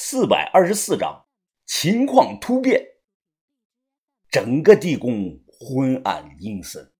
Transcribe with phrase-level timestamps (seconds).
[0.00, 1.26] 四百二十四章
[1.66, 2.86] 情况突变。
[4.30, 6.92] 整个地宫昏暗阴森，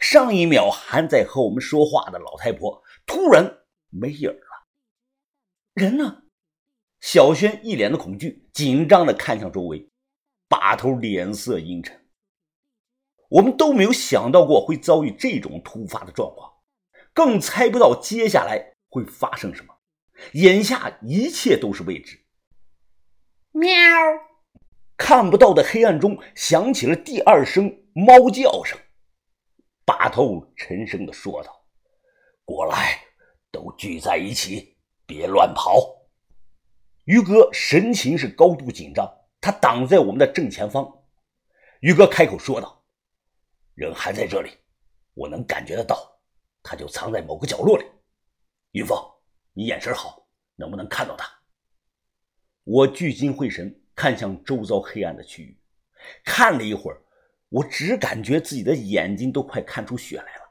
[0.00, 3.60] 上一秒还在和我们说话的老太婆突然
[3.90, 4.66] 没影了。
[5.74, 6.24] 人呢？
[7.00, 9.88] 小轩一脸的恐惧，紧张的看向周围。
[10.48, 12.08] 把头脸色阴沉。
[13.28, 16.54] 我们都没有想到过会遭遇这种突发的状况，
[17.14, 19.72] 更猜不到接下来会发生什么。
[20.32, 22.20] 眼下一切都是未知。
[23.52, 23.70] 喵！
[24.96, 28.78] 看不到的黑暗中响起了第二声猫叫声。
[29.84, 31.66] 把头沉声的说道
[32.44, 33.00] ：“过来，
[33.50, 36.06] 都聚在一起，别乱跑。”
[37.04, 41.04] 于哥神情是高度紧张，他挡在我们的正前方。
[41.80, 42.84] 于哥开口说道
[43.74, 44.50] ：“人还在这里，
[45.14, 46.16] 我能感觉得到，
[46.62, 47.84] 他就藏在某个角落里。
[48.70, 48.96] 云峰，
[49.52, 51.28] 你眼神好，能不能看到他？”
[52.64, 55.58] 我聚精会神看向周遭黑暗的区域，
[56.24, 57.02] 看了一会儿，
[57.48, 60.42] 我只感觉自己的眼睛都快看出血来了。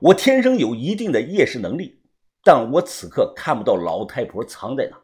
[0.00, 2.00] 我天生有一定的夜视能力，
[2.44, 5.00] 但我此刻看不到老太婆藏在哪。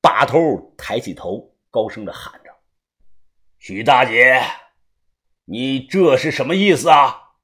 [0.00, 2.50] 把头抬起头，高声的喊着
[3.58, 4.40] ：“许大姐，
[5.44, 7.34] 你这是什么意思啊？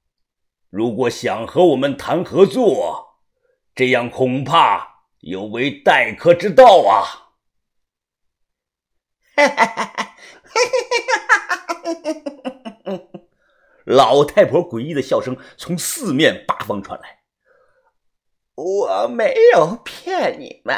[0.71, 3.19] 如果想和我们谈合作，
[3.75, 4.91] 这样恐怕……”
[5.23, 7.31] 有违待客之道啊！
[9.37, 10.15] 哈哈哈哈哈！
[13.85, 17.21] 老太婆诡异的笑声从四面八方传来。
[18.57, 20.77] 我没有骗你们，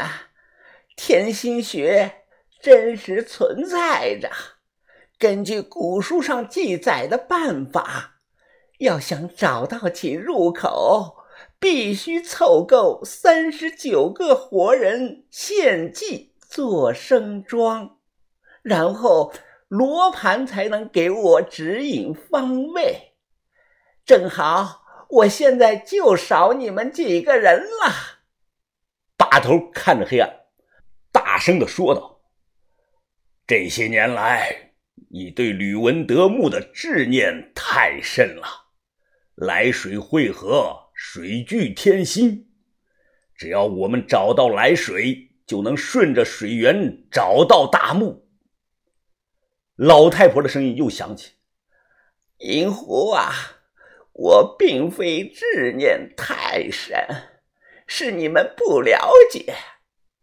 [0.95, 2.25] 天心穴
[2.61, 4.31] 真实存在着。
[5.19, 8.19] 根据古书上记载的办法，
[8.81, 11.24] 要想找到其入口。
[11.65, 17.97] 必须凑够三十九个活人献祭做生桩，
[18.61, 19.33] 然后
[19.69, 23.15] 罗盘才能给我指引方位。
[24.05, 28.21] 正好，我现在就少你们几个人了。
[29.17, 30.41] 把头看着黑暗，
[31.11, 32.21] 大声的说道
[33.49, 34.75] ：“这些年来，
[35.09, 38.67] 你对吕文德墓的执念太深了，
[39.35, 42.49] 来水汇合。”水聚天心，
[43.37, 48.27] 只要我们找到来水，就能顺着水源找到大墓。
[49.77, 51.35] 老太婆的声音又响起
[52.41, 53.31] ：“银狐啊，
[54.13, 56.99] 我并非执念太深，
[57.87, 59.55] 是你们不了解。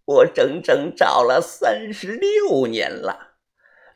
[0.03, 3.35] 我整整找了三十六年了，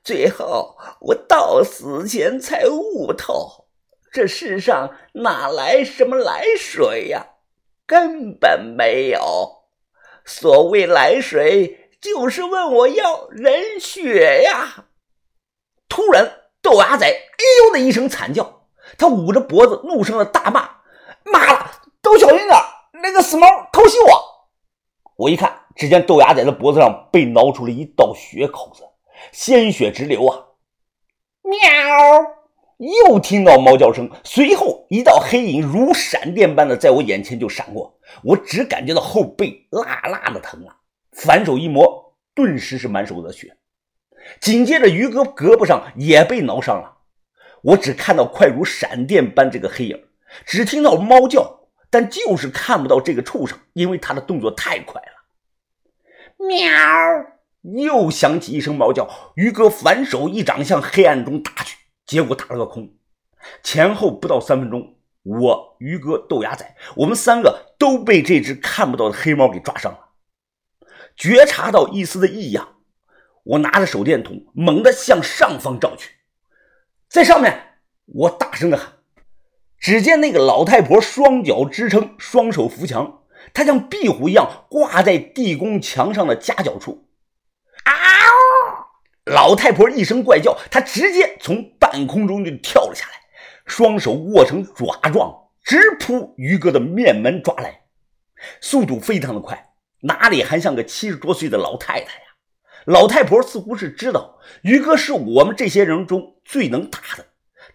[0.01, 3.64] 最后我到死前才悟透。”
[4.15, 7.31] 这世上哪来什么来水呀？
[7.85, 9.65] 根本没有。
[10.23, 14.85] 所谓来水，就是问我要人血呀！
[15.89, 18.67] 突然，豆芽仔“哎呦”的一声惨叫，
[18.97, 20.61] 他捂着脖子，怒声的大骂
[21.29, 21.71] ：“妈了，
[22.01, 22.57] 都小心点，
[23.03, 24.47] 那个死猫偷袭我！”
[25.17, 28.83] 我一看，只见豆芽仔的脖子上被挠出了一道血口子，
[29.33, 30.45] 鲜血直流啊！
[31.41, 32.34] 喵。
[32.77, 40.75] 又听到猫叫声，随后一道黑影如闪电般的在我眼前就闪过，我只感觉到后背辣辣的疼啊！
[41.13, 43.55] 反手一摸，顿时是满手的血。
[44.41, 46.97] 紧接着，于哥胳膊上也被挠伤了。
[47.61, 50.03] 我只看到快如闪电般这个黑影，
[50.45, 56.45] 只听到猫叫，但就是看不到这个畜生，因为他的动作太快了。
[56.45, 56.69] 喵！
[57.61, 61.77] 又响起一声猫叫，于哥反手一掌向黑暗中打去。
[62.05, 62.93] 结果打了个空，
[63.63, 69.99] 前后不到三分钟，我于哥、豆芽仔，我们三个都被这只看不到的黑猫给抓伤了。
[71.15, 72.75] 觉察到一丝的异样，
[73.43, 76.15] 我拿着手电筒猛地向上方照去，
[77.09, 78.93] 在上面，我大声的喊。
[79.77, 83.23] 只见那个老太婆双脚支撑，双手扶墙，
[83.53, 87.07] 她像壁虎一样挂在地宫墙上的夹角处。
[87.83, 87.91] 啊
[89.25, 93.13] 老太婆一声怪叫，她直接从半空中就跳了下来，
[93.65, 97.81] 双手握成爪状，直扑于哥的面门抓来，
[98.61, 102.25] 速度非常的快，哪里还像个七十多岁的老太太呀？
[102.85, 107.25] 老太婆似乎是知道于哥是我们这些人中最能打的，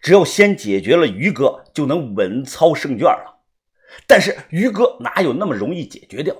[0.00, 3.40] 只要先解决了于哥，就能稳操胜券了。
[4.06, 6.36] 但是于哥哪有那么容易解决掉？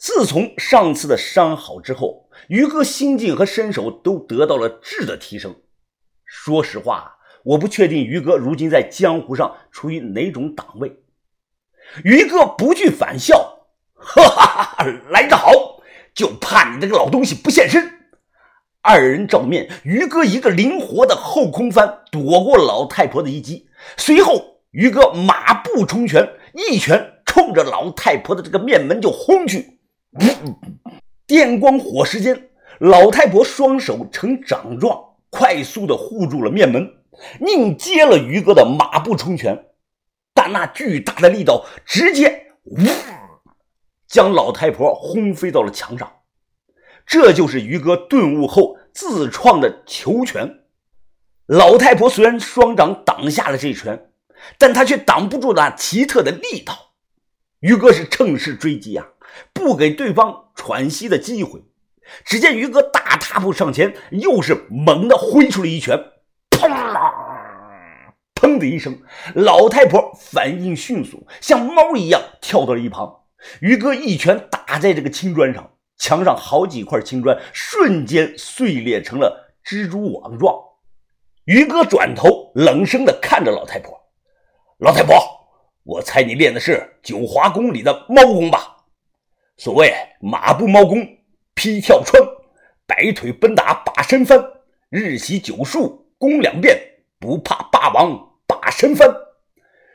[0.00, 5.54] 自从上次的伤好之后，于哥心境和身手都得到了质的提升。
[6.24, 11.02] 说实话，我不确定于哥如今在江湖上处于哪种档位。
[12.02, 14.84] 于哥不惧反笑，哈哈哈！
[14.84, 15.52] 哈来得好，
[16.14, 17.98] 就怕你这个老东西不现身。
[18.80, 23.68] 二人照面，于哥一个灵活的后空翻，躲过老太婆的一击。
[23.98, 29.76] 随后，于哥马步冲拳，一拳冲着老太婆的这个面门就轰去。
[31.26, 34.98] 电光火石间，老太婆双手呈掌状，
[35.30, 36.94] 快速的护住了面门，
[37.46, 39.66] 硬接了于哥的马步冲拳。
[40.34, 42.78] 但那巨大的力道，直接呜，
[44.08, 46.10] 将老太婆轰飞到了墙上。
[47.06, 50.60] 这就是于哥顿悟后自创的球拳。
[51.46, 54.10] 老太婆虽然双掌挡下了这拳，
[54.58, 56.94] 但她却挡不住那奇特的力道。
[57.60, 59.06] 于哥是乘势追击啊，
[59.52, 61.62] 不给对方喘息的机会。
[62.24, 65.96] 只见于哥大踏步上前，又是猛地挥出了一拳，
[66.50, 66.68] 砰！
[68.34, 69.00] 砰的一声，
[69.34, 73.24] 老太婆反应迅速，像猫一样跳到了一旁。
[73.60, 75.72] 于哥一拳打在这个青砖上。
[76.02, 80.54] 墙上好几块青砖瞬间碎裂成了蜘蛛网状。
[81.44, 84.00] 于哥转头冷声的看着老太婆
[84.80, 85.14] ：“老太婆，
[85.84, 88.78] 我猜你练的是九华宫里的猫功吧？
[89.60, 89.92] 所谓
[90.22, 91.06] 马步猫弓，
[91.52, 92.18] 劈跳穿，
[92.86, 94.42] 摆腿奔打把身翻，
[94.88, 96.80] 日习九术攻两遍，
[97.18, 99.06] 不怕霸王把身翻。”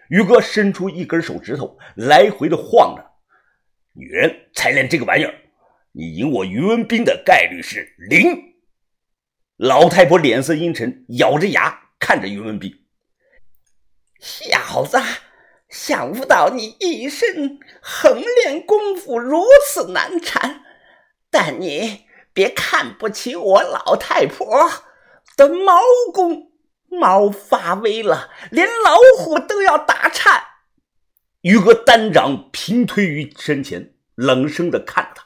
[0.09, 3.03] 于哥伸出一根手指头，来回的晃着。
[3.93, 5.33] 女人才练这个玩意儿。
[5.93, 8.53] 你赢我于文斌的概率是零。
[9.57, 12.71] 老太婆脸色阴沉，咬着牙看着于文斌
[14.21, 14.99] ：“小子，
[15.77, 20.63] 想不到你一身横练功夫如此难缠，
[21.29, 24.71] 但你别看不起我老太婆
[25.35, 25.81] 的猫
[26.13, 26.53] 功，
[26.87, 30.41] 猫发威了，连老虎都要打颤。”
[31.43, 35.25] 于哥单掌平推于身前，冷声的看着他。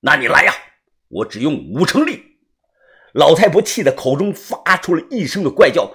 [0.00, 0.54] 那你来呀！
[1.08, 2.38] 我只用五成力。
[3.12, 5.92] 老太婆气得口中发出了一声的怪叫：“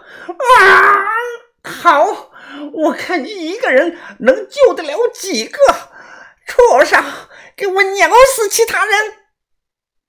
[0.59, 1.05] 啊！
[1.63, 2.28] 好，
[2.73, 5.57] 我看你一个人能救得了几个？
[6.45, 7.03] 畜生，
[7.55, 8.93] 给我咬死其他人！”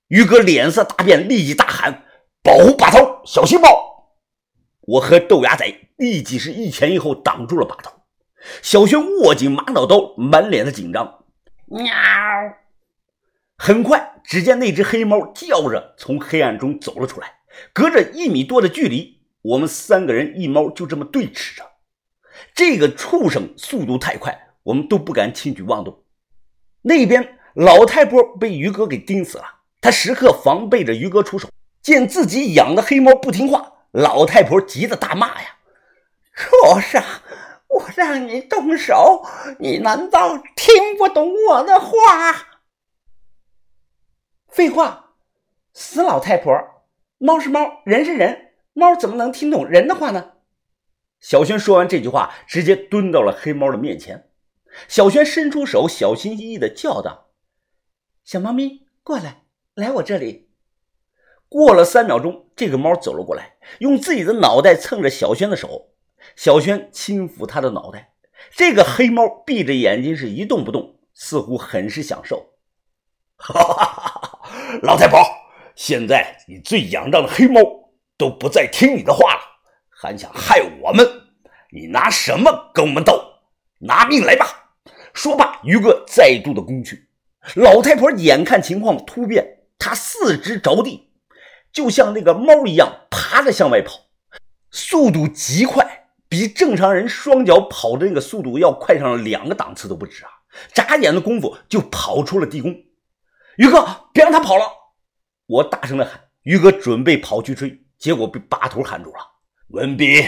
[0.09, 2.05] 于哥脸色大变，立即大喊
[2.43, 3.69] ：“保护把头，小心包！”
[4.81, 5.65] 我和豆芽仔
[5.97, 8.01] 立即是一前一后挡住了把头。
[8.63, 11.23] 小轩握紧玛瑙刀，满脸的紧张。
[11.67, 11.85] 喵！
[13.55, 17.41] 很快，只见那只黑猫叫着从黑暗中走了出来。
[17.71, 21.70] 隔着一米多的距离，我们三个人一猫就这么对峙着。
[22.53, 26.03] 这个畜生速度太快，我们都不敢轻举妄动。
[26.83, 29.45] 那边老太婆被于哥给盯死了，
[29.79, 31.49] 他时刻防备着于哥出手。
[31.81, 35.57] 见自己养的黑猫不听话，老太婆急得大骂呀
[36.35, 37.03] ：“畜生！
[37.67, 39.25] 我让你动手，
[39.57, 41.89] 你难道听不懂我的话？”
[44.47, 45.13] 废话，
[45.73, 46.51] 死老太婆！
[47.17, 50.30] 猫是猫，人是人，猫怎么能听懂人的话呢？
[51.21, 54.29] 小轩说完这句话，直接蹲到了黑猫的面前。
[54.87, 57.29] 小轩伸出手，小心翼翼的叫道
[58.25, 59.43] ：“小猫咪，过来，
[59.75, 60.49] 来我这里。”
[61.47, 65.89] 过了三秒钟，这个猫走了过来，用自己的脑袋蹭着小轩的手。
[66.35, 68.13] 小轩轻抚他的脑袋，
[68.51, 72.53] 这个黑猫闭着眼睛是一动不动，似乎很是享受。
[73.35, 74.79] 哈哈哈哈哈！
[74.81, 75.19] 老太婆，
[75.75, 77.61] 现在你最仰仗的黑猫
[78.17, 79.41] 都不再听你的话了，
[80.01, 81.07] 还想害我们？
[81.69, 83.21] 你拿什么跟我们斗？
[83.81, 84.71] 拿命来吧！
[85.13, 87.07] 说罢，于哥再度的攻去。
[87.53, 91.11] 老太婆眼看情况突变，她四肢着地，
[91.71, 93.91] 就像那个猫一样爬着向外跑，
[94.71, 100.31] 速度极快，比正常人双脚跑的那个速度要快上两个档次都不止啊！
[100.73, 102.75] 眨眼的功夫就跑出了地宫。
[103.57, 104.63] 于哥，别让他跑了！
[105.45, 106.19] 我大声的喊。
[106.41, 109.19] 于哥准备跑去追，结果被把头喊住了。
[109.73, 110.21] 文斌，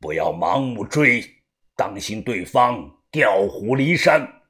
[0.00, 1.24] 不要盲目追，
[1.74, 4.42] 当心对方调虎离山。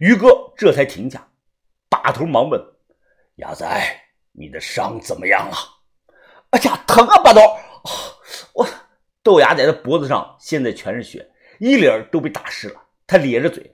[0.00, 1.28] 于哥这才停下，
[1.88, 2.60] 把头忙问
[3.38, 3.64] ：“亚仔，
[4.32, 5.56] 你的伤怎么样了？”
[6.50, 7.22] 哎呀，疼啊！
[7.22, 7.40] 把头，
[8.54, 8.66] 我
[9.22, 12.82] 豆芽仔的脖子上现在全是血，衣领都被打湿了。
[13.06, 13.72] 他咧着嘴。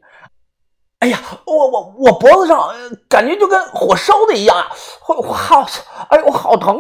[0.99, 2.69] 哎呀，我我我脖子上
[3.09, 4.69] 感觉就跟火烧的一样啊！
[5.09, 5.67] 我我好，
[6.11, 6.79] 哎呦，我好疼！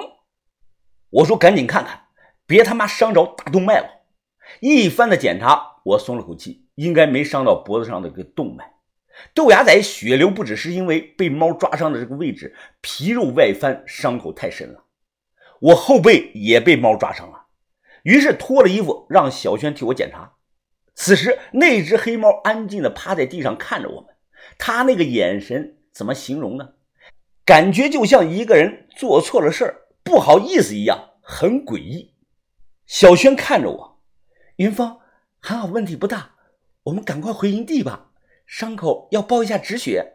[1.08, 2.07] 我说赶紧看看，
[2.48, 3.86] 别他妈伤着大动脉了。
[4.60, 8.72] 一番的检查，我松了口气，应该没伤到脖子上的个动脉。
[9.34, 14.84] 豆芽仔血流不止，是因为被猫抓伤的这个位置皮肉外翻，伤口太深了。
[15.60, 17.46] 我后背也被猫抓伤了，
[18.04, 20.32] 于是脱了衣服让小轩替我检查。
[20.94, 24.14] 此时，那只黑猫安静地趴在地上看着我们，
[24.56, 26.70] 它那个眼神怎么形容呢？
[27.44, 32.14] 感觉就像一个人做错了事儿，不好意思一样，很诡异。
[32.88, 34.00] 小轩看着我，
[34.56, 34.98] 云峰，
[35.40, 36.30] 还好问题不大，
[36.84, 38.12] 我们赶快回营地吧，
[38.46, 40.14] 伤口要包一下止血。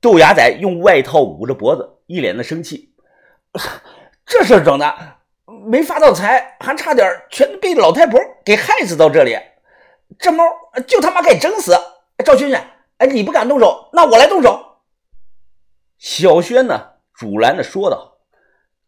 [0.00, 2.94] 豆芽仔用外套捂着脖子，一脸的生气。
[4.24, 5.18] 这事整的
[5.66, 9.36] 没发到财，还差点全被老太婆给害死到这里。
[10.18, 10.44] 这猫
[10.86, 11.76] 就他妈该整死！
[12.24, 14.78] 赵轩轩，哎，你不敢动手，那我来动手。
[15.98, 18.16] 小轩呢，阻拦的说道：“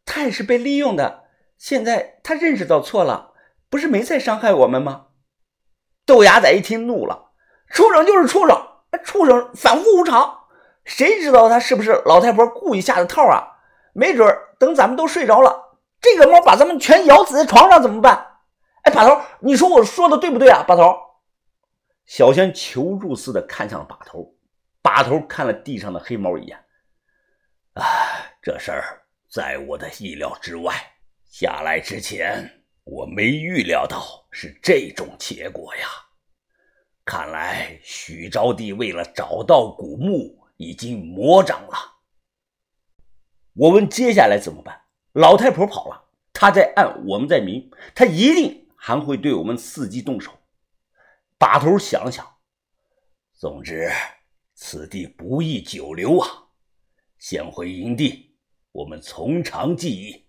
[0.07, 1.25] 他也是被利用的，
[1.58, 3.34] 现在他认识到错了，
[3.68, 5.08] 不是没再伤害我们吗？”
[6.06, 7.32] 豆芽仔一听怒了
[7.68, 8.66] ：“畜生就是畜生，
[9.04, 10.44] 畜生反复无常，
[10.84, 13.58] 谁知道他是不是老太婆故意下的套啊？
[13.92, 14.26] 没准
[14.58, 18.38] 等咱们都睡着了，这个猫把咱们全咬死在床上怎么办？
[18.84, 20.64] 哎，把头，你说我说的对不对啊？
[20.66, 20.96] 把头。”
[22.06, 24.34] 小轩求助似的看向了把头，
[24.80, 26.56] 把头看了地上的黑猫一眼。
[27.74, 27.84] 啊，
[28.40, 30.72] 这事儿在我的意料之外。
[31.40, 35.87] 下来之前，我没预料到是这种结果呀。
[37.04, 42.00] 看来许招娣为了找到古墓，已经魔掌了。
[43.52, 44.87] 我问接下来怎么办？
[45.12, 50.40] 老太婆跑了，她在暗，我们在明，她一定还会对我们伺机动手。
[51.38, 52.26] 把头想想，
[53.33, 53.88] 总之，
[54.54, 56.49] 此地不宜久留啊！
[57.16, 58.35] 先回营地，
[58.73, 60.25] 我们从长计议。